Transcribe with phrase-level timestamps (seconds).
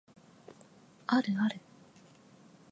[1.05, 1.59] あるある